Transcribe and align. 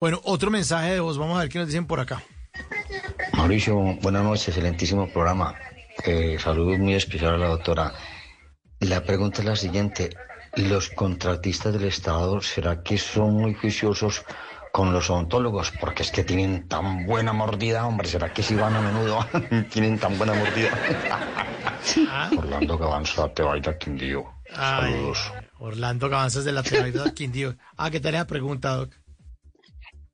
Bueno, 0.00 0.20
otro 0.22 0.52
mensaje 0.52 0.92
de 0.92 1.00
voz, 1.00 1.18
vamos 1.18 1.36
a 1.36 1.40
ver 1.40 1.48
qué 1.48 1.58
nos 1.58 1.66
dicen 1.66 1.84
por 1.84 1.98
acá. 1.98 2.22
Mauricio, 3.32 3.74
buenas 4.00 4.22
noches, 4.22 4.46
excelentísimo 4.46 5.08
programa. 5.08 5.56
Eh, 6.04 6.38
saludos 6.38 6.78
muy 6.78 6.94
especial 6.94 7.34
a 7.34 7.38
la 7.38 7.48
doctora. 7.48 7.92
La 8.78 9.02
pregunta 9.02 9.40
es 9.40 9.46
la 9.46 9.56
siguiente. 9.56 10.10
¿Los 10.54 10.90
contratistas 10.90 11.72
del 11.72 11.86
Estado 11.86 12.40
será 12.40 12.84
que 12.84 12.96
son 12.96 13.34
muy 13.34 13.54
juiciosos 13.54 14.24
con 14.72 14.92
los 14.92 15.10
odontólogos? 15.10 15.72
Porque 15.80 16.04
es 16.04 16.12
que 16.12 16.22
tienen 16.22 16.68
tan 16.68 17.04
buena 17.04 17.32
mordida, 17.32 17.84
hombre. 17.84 18.06
¿Será 18.06 18.32
que 18.32 18.44
si 18.44 18.54
van 18.54 18.76
a 18.76 18.80
menudo 18.80 19.26
tienen 19.72 19.98
tan 19.98 20.16
buena 20.16 20.34
mordida? 20.34 20.78
Orlando 22.38 22.78
Gavanza, 22.78 23.34
te 23.34 23.42
baila 23.42 23.76
Quindío. 23.76 24.26
Saludos. 24.54 25.32
Orlando 25.58 26.08
Gavanzas 26.08 26.44
de 26.44 26.52
la 26.52 26.62
Tebaida 26.62 27.12
Quindío. 27.12 27.56
Ah, 27.76 27.90
¿qué 27.90 27.98
tal 27.98 28.12
la 28.12 28.28
pregunta, 28.28 28.76
Doc? 28.76 28.94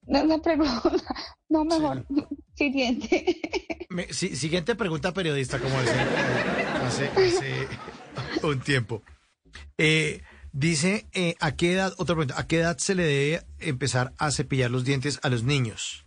No, 0.07 0.25
no 0.25 0.41
pregunta. 0.43 0.80
No, 1.48 1.64
mejor. 1.64 2.05
Siguiente. 2.55 3.41
siguiente 4.10 4.74
pregunta 4.74 5.12
periodista, 5.12 5.60
como 5.60 5.79
decía 5.80 6.09
hace, 6.84 7.06
hace 7.09 7.69
un 8.43 8.60
tiempo. 8.60 9.02
Eh, 9.79 10.23
dice, 10.52 11.06
eh, 11.12 11.37
¿a 11.38 11.55
qué 11.55 11.73
edad, 11.74 11.93
otra 11.98 12.16
pregunta, 12.16 12.41
¿a 12.41 12.46
qué 12.46 12.60
edad 12.60 12.79
se 12.79 12.95
le 12.95 13.05
debe 13.05 13.43
empezar 13.60 14.15
a 14.19 14.30
cepillar 14.30 14.70
los 14.70 14.84
dientes 14.84 15.20
a 15.23 15.29
los 15.29 15.45
niños? 15.45 16.07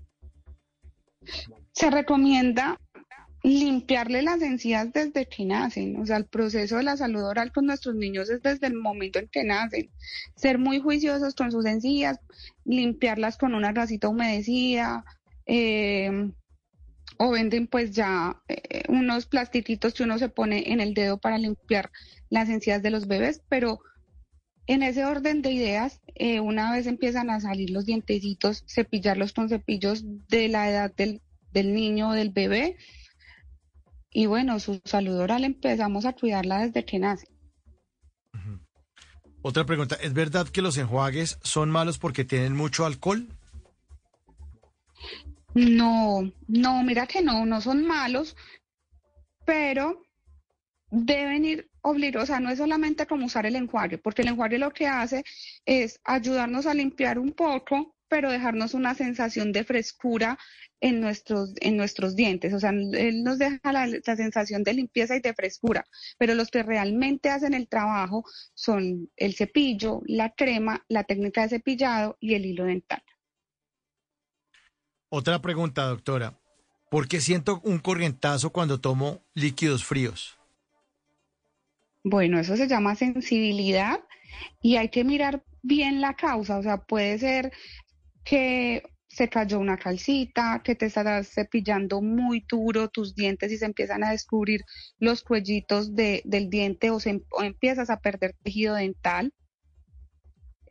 Se 1.71 1.91
recomienda 1.91 2.77
limpiarle 3.47 4.21
las 4.21 4.41
encías 4.41 4.91
desde 4.91 5.25
que 5.27 5.45
nacen, 5.45 5.95
o 5.99 6.05
sea, 6.05 6.17
el 6.17 6.25
proceso 6.25 6.77
de 6.77 6.83
la 6.83 6.97
salud 6.97 7.23
oral 7.23 7.51
con 7.51 7.65
nuestros 7.65 7.95
niños 7.95 8.29
es 8.29 8.41
desde 8.41 8.67
el 8.67 8.73
momento 8.73 9.19
en 9.19 9.27
que 9.29 9.43
nacen, 9.43 9.89
ser 10.35 10.57
muy 10.57 10.79
juiciosos 10.79 11.33
con 11.33 11.51
sus 11.51 11.65
encías, 11.65 12.19
limpiarlas 12.65 13.37
con 13.37 13.53
una 13.55 13.71
grasita 13.71 14.09
humedecida, 14.09 15.05
eh, 15.45 16.31
o 17.17 17.31
venden 17.31 17.67
pues 17.67 17.91
ya 17.91 18.41
eh, 18.47 18.83
unos 18.89 19.25
plastiquitos 19.25 19.93
que 19.93 20.03
uno 20.03 20.19
se 20.19 20.29
pone 20.29 20.71
en 20.71 20.81
el 20.81 20.93
dedo 20.93 21.17
para 21.17 21.37
limpiar 21.37 21.89
las 22.29 22.49
encías 22.49 22.83
de 22.83 22.91
los 22.91 23.07
bebés, 23.07 23.41
pero 23.49 23.79
en 24.67 24.83
ese 24.83 25.05
orden 25.05 25.41
de 25.41 25.51
ideas, 25.51 26.01
eh, 26.15 26.41
una 26.41 26.73
vez 26.73 26.87
empiezan 26.87 27.29
a 27.29 27.39
salir 27.39 27.69
los 27.69 27.85
dientecitos, 27.85 28.65
cepillarlos 28.67 29.31
con 29.31 29.47
cepillos 29.47 30.03
de 30.27 30.49
la 30.49 30.69
edad 30.69 30.93
del, 30.93 31.21
del 31.53 31.73
niño 31.73 32.09
o 32.09 32.13
del 32.13 32.31
bebé, 32.31 32.75
y 34.17 34.25
bueno, 34.25 34.59
su 34.59 34.81
salud 34.83 35.19
oral 35.19 35.43
empezamos 35.43 36.03
a 36.05 36.13
cuidarla 36.13 36.65
desde 36.65 36.83
que 36.83 36.97
nace. 36.97 37.27
Otra 39.43 39.63
pregunta, 39.63 39.95
¿es 40.01 40.11
verdad 40.11 40.47
que 40.47 40.63
los 40.63 40.75
enjuagues 40.79 41.37
son 41.43 41.69
malos 41.69 41.99
porque 41.99 42.25
tienen 42.25 42.55
mucho 42.55 42.87
alcohol? 42.87 43.27
No, 45.53 46.31
no, 46.47 46.83
mira 46.83 47.05
que 47.05 47.21
no, 47.21 47.45
no 47.45 47.61
son 47.61 47.85
malos, 47.85 48.35
pero 49.45 50.01
deben 50.89 51.45
ir 51.45 51.69
obligados, 51.81 52.23
o 52.23 52.33
sea, 52.33 52.39
no 52.39 52.49
es 52.49 52.57
solamente 52.57 53.05
como 53.05 53.27
usar 53.27 53.45
el 53.45 53.55
enjuague, 53.55 53.99
porque 53.99 54.23
el 54.23 54.29
enjuague 54.29 54.57
lo 54.57 54.71
que 54.71 54.87
hace 54.87 55.23
es 55.63 55.99
ayudarnos 56.03 56.65
a 56.65 56.73
limpiar 56.73 57.19
un 57.19 57.33
poco, 57.33 57.95
pero 58.09 58.31
dejarnos 58.31 58.73
una 58.73 58.95
sensación 58.95 59.51
de 59.51 59.63
frescura 59.63 60.37
en 60.79 61.01
nuestros, 61.01 61.53
en 61.61 61.77
nuestros 61.77 62.15
dientes. 62.15 62.53
O 62.53 62.59
sea, 62.59 62.69
él 62.69 63.23
nos 63.23 63.39
deja 63.39 63.71
la, 63.71 63.87
la, 63.87 64.15
sensación 64.15 64.63
de 64.63 64.73
limpieza 64.73 65.15
y 65.15 65.21
de 65.21 65.33
frescura, 65.33 65.85
pero 66.17 66.35
los 66.35 66.49
que 66.49 66.63
realmente 66.63 67.29
hacen 67.29 67.53
el 67.53 67.67
trabajo 67.67 68.23
son 68.53 69.09
el 69.15 69.35
cepillo, 69.35 70.01
la 70.05 70.31
crema, 70.31 70.85
la 70.87 71.03
técnica 71.03 71.41
de 71.41 71.49
cepillado 71.49 72.17
y 72.19 72.35
el 72.35 72.45
hilo 72.45 72.65
dental. 72.65 73.03
Otra 75.09 75.41
pregunta, 75.41 75.83
doctora. 75.85 76.37
¿Por 76.89 77.07
qué 77.07 77.21
siento 77.21 77.61
un 77.63 77.79
corrientazo 77.79 78.51
cuando 78.51 78.79
tomo 78.79 79.21
líquidos 79.33 79.83
fríos? 79.83 80.37
Bueno, 82.03 82.39
eso 82.39 82.55
se 82.55 82.67
llama 82.67 82.95
sensibilidad 82.95 83.99
y 84.61 84.77
hay 84.77 84.89
que 84.89 85.03
mirar 85.03 85.43
bien 85.61 85.99
la 85.99 86.15
causa. 86.15 86.57
O 86.57 86.63
sea, 86.63 86.77
puede 86.77 87.19
ser 87.19 87.51
que 88.27 88.83
se 89.07 89.29
cayó 89.29 89.59
una 89.59 89.77
calcita, 89.77 90.61
que 90.63 90.75
te 90.75 90.87
estás 90.87 91.29
cepillando 91.29 92.01
muy 92.01 92.45
duro 92.47 92.89
tus 92.89 93.15
dientes 93.15 93.51
y 93.51 93.57
se 93.57 93.65
empiezan 93.65 94.03
a 94.03 94.11
descubrir 94.11 94.61
los 94.99 95.23
cuellitos 95.23 95.95
del 95.95 96.49
diente 96.49 96.89
o, 96.91 96.99
se, 96.99 97.21
empiezas 97.41 97.89
a 97.89 97.99
perder 97.99 98.35
tejido 98.43 98.75
dental. 98.75 99.33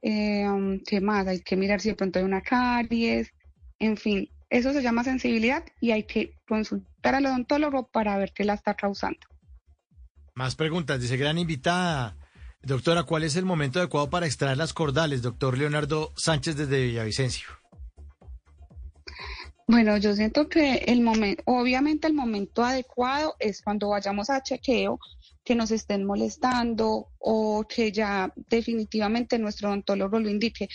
Eh, 0.03 0.47
¿Qué 0.87 1.00
más? 1.00 1.27
Hay 1.27 1.41
que 1.41 1.56
mirar 1.56 1.81
si 1.81 1.89
de 1.89 1.94
pronto 1.94 2.19
hay 2.19 2.25
una 2.25 2.43
caries, 2.43 3.33
en 3.78 3.97
fin, 3.97 4.28
eso 4.50 4.73
se 4.73 4.83
llama 4.83 5.03
sensibilidad 5.03 5.65
y 5.81 5.93
hay 5.93 6.05
que 6.05 6.34
consultar 6.47 7.15
al 7.15 7.27
odontólogo 7.27 7.88
para 7.88 8.19
ver 8.19 8.33
qué 8.34 8.44
la 8.44 8.55
está 8.55 8.75
causando. 8.75 9.21
Más 10.34 10.55
preguntas, 10.55 11.00
dice 11.00 11.17
gran 11.17 11.38
invitada. 11.38 12.17
Doctora, 12.66 13.04
¿cuál 13.04 13.22
es 13.22 13.37
el 13.37 13.44
momento 13.44 13.78
adecuado 13.78 14.10
para 14.10 14.27
extraer 14.27 14.56
las 14.56 14.72
cordales? 14.72 15.22
Doctor 15.22 15.56
Leonardo 15.56 16.12
Sánchez 16.16 16.56
desde 16.56 16.84
Villavicencio. 16.84 17.47
Bueno, 19.69 19.97
yo 19.99 20.16
siento 20.16 20.49
que 20.49 20.78
el 20.88 21.00
momento, 21.00 21.44
obviamente 21.47 22.09
el 22.09 22.15
momento 22.15 22.65
adecuado 22.65 23.37
es 23.38 23.62
cuando 23.62 23.91
vayamos 23.91 24.31
a 24.31 24.43
chequeo, 24.43 24.99
que 25.44 25.55
nos 25.55 25.71
estén 25.71 26.05
molestando 26.05 27.12
o 27.19 27.65
que 27.69 27.93
ya 27.93 28.32
definitivamente 28.50 29.38
nuestro 29.38 29.69
odontólogo 29.69 30.19
lo 30.19 30.28
indique. 30.28 30.69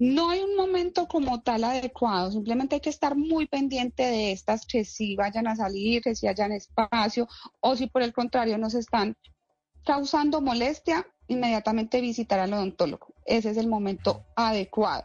No 0.00 0.30
hay 0.30 0.40
un 0.40 0.56
momento 0.56 1.06
como 1.06 1.42
tal 1.42 1.62
adecuado, 1.62 2.32
simplemente 2.32 2.74
hay 2.74 2.80
que 2.80 2.90
estar 2.90 3.14
muy 3.14 3.46
pendiente 3.46 4.02
de 4.02 4.32
estas 4.32 4.66
que 4.66 4.84
sí 4.84 5.14
vayan 5.14 5.46
a 5.46 5.54
salir, 5.54 6.02
que 6.02 6.16
sí 6.16 6.26
hayan 6.26 6.50
espacio, 6.50 7.28
o 7.60 7.76
si 7.76 7.86
por 7.86 8.02
el 8.02 8.12
contrario 8.12 8.58
nos 8.58 8.74
están 8.74 9.16
causando 9.84 10.40
molestia, 10.40 11.06
inmediatamente 11.28 12.00
visitar 12.00 12.38
al 12.38 12.52
odontólogo. 12.52 13.14
Ese 13.24 13.50
es 13.50 13.56
el 13.56 13.68
momento 13.68 14.24
adecuado. 14.36 15.04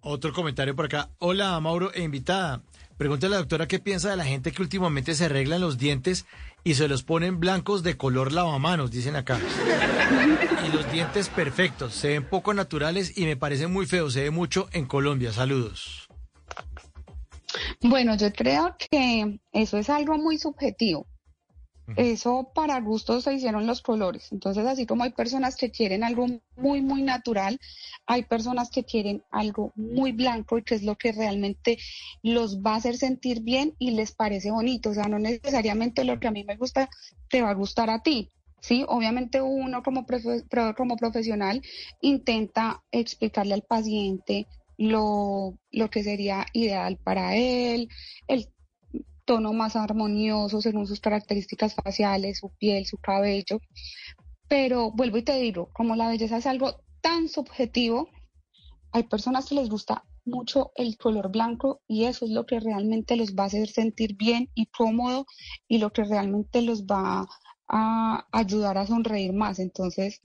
Otro 0.00 0.32
comentario 0.34 0.76
por 0.76 0.84
acá. 0.84 1.10
Hola, 1.18 1.58
Mauro 1.60 1.92
e 1.94 2.02
invitada. 2.02 2.62
Pregúntale 2.98 3.34
a 3.34 3.38
la 3.38 3.42
doctora 3.42 3.66
qué 3.66 3.78
piensa 3.78 4.10
de 4.10 4.16
la 4.16 4.24
gente 4.24 4.52
que 4.52 4.62
últimamente 4.62 5.14
se 5.14 5.24
arreglan 5.24 5.62
los 5.62 5.78
dientes 5.78 6.26
y 6.62 6.74
se 6.74 6.88
los 6.88 7.02
ponen 7.02 7.40
blancos 7.40 7.82
de 7.82 7.96
color 7.96 8.32
lavamanos, 8.32 8.90
dicen 8.90 9.16
acá. 9.16 9.38
Y 10.66 10.76
los 10.76 10.90
dientes 10.92 11.28
perfectos, 11.28 11.94
se 11.94 12.08
ven 12.08 12.28
poco 12.28 12.54
naturales 12.54 13.16
y 13.16 13.24
me 13.24 13.36
parecen 13.36 13.72
muy 13.72 13.86
feos, 13.86 14.12
se 14.12 14.22
ve 14.22 14.30
mucho 14.30 14.68
en 14.72 14.86
Colombia. 14.86 15.32
Saludos. 15.32 16.08
Bueno, 17.80 18.16
yo 18.16 18.32
creo 18.32 18.76
que 18.78 19.40
eso 19.52 19.78
es 19.78 19.90
algo 19.90 20.18
muy 20.18 20.38
subjetivo. 20.38 21.06
Eso 21.96 22.50
para 22.54 22.80
gustos 22.80 23.24
se 23.24 23.34
hicieron 23.34 23.66
los 23.66 23.82
colores. 23.82 24.32
Entonces, 24.32 24.66
así 24.66 24.86
como 24.86 25.04
hay 25.04 25.10
personas 25.10 25.54
que 25.56 25.70
quieren 25.70 26.02
algo 26.02 26.26
muy, 26.56 26.80
muy 26.80 27.02
natural, 27.02 27.60
hay 28.06 28.22
personas 28.24 28.70
que 28.70 28.84
quieren 28.84 29.22
algo 29.30 29.72
muy 29.76 30.12
blanco 30.12 30.58
y 30.58 30.62
que 30.62 30.76
es 30.76 30.82
lo 30.82 30.96
que 30.96 31.12
realmente 31.12 31.78
los 32.22 32.60
va 32.60 32.72
a 32.72 32.76
hacer 32.76 32.96
sentir 32.96 33.42
bien 33.42 33.74
y 33.78 33.90
les 33.90 34.12
parece 34.12 34.50
bonito. 34.50 34.90
O 34.90 34.94
sea, 34.94 35.08
no 35.08 35.18
necesariamente 35.18 36.04
lo 36.04 36.18
que 36.18 36.28
a 36.28 36.32
mí 36.32 36.44
me 36.44 36.56
gusta 36.56 36.88
te 37.28 37.42
va 37.42 37.50
a 37.50 37.54
gustar 37.54 37.90
a 37.90 38.02
ti. 38.02 38.30
Sí, 38.60 38.82
obviamente 38.88 39.42
uno 39.42 39.82
como, 39.82 40.06
como 40.74 40.96
profesional 40.96 41.60
intenta 42.00 42.82
explicarle 42.90 43.52
al 43.52 43.62
paciente 43.62 44.46
lo, 44.78 45.58
lo 45.70 45.90
que 45.90 46.02
sería 46.02 46.46
ideal 46.54 46.96
para 46.96 47.36
él, 47.36 47.88
el 48.26 48.48
tono 49.24 49.52
más 49.52 49.76
armonioso 49.76 50.60
según 50.60 50.86
sus 50.86 51.00
características 51.00 51.74
faciales, 51.74 52.38
su 52.38 52.50
piel, 52.58 52.86
su 52.86 52.98
cabello. 52.98 53.60
Pero 54.48 54.90
vuelvo 54.92 55.18
y 55.18 55.22
te 55.22 55.36
digo, 55.36 55.70
como 55.72 55.96
la 55.96 56.08
belleza 56.08 56.36
es 56.36 56.46
algo 56.46 56.76
tan 57.00 57.28
subjetivo, 57.28 58.08
hay 58.92 59.04
personas 59.04 59.46
que 59.46 59.56
les 59.56 59.68
gusta 59.68 60.04
mucho 60.24 60.72
el 60.76 60.96
color 60.96 61.30
blanco 61.30 61.82
y 61.86 62.04
eso 62.04 62.24
es 62.24 62.30
lo 62.30 62.46
que 62.46 62.60
realmente 62.60 63.16
los 63.16 63.34
va 63.34 63.44
a 63.44 63.46
hacer 63.46 63.68
sentir 63.68 64.16
bien 64.16 64.50
y 64.54 64.66
cómodo 64.66 65.26
y 65.68 65.78
lo 65.78 65.90
que 65.92 66.04
realmente 66.04 66.62
los 66.62 66.84
va 66.84 67.26
a 67.68 68.26
ayudar 68.32 68.78
a 68.78 68.86
sonreír 68.86 69.32
más. 69.32 69.58
Entonces, 69.58 70.20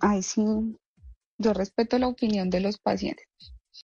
ahí 0.00 0.22
sí, 0.22 0.42
yo 1.38 1.52
respeto 1.52 1.98
la 1.98 2.08
opinión 2.08 2.50
de 2.50 2.60
los 2.60 2.78
pacientes. 2.78 3.53